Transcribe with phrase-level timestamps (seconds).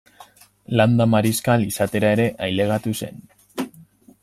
[0.79, 3.23] Landa-mariskal izatera ere ailegatu zen.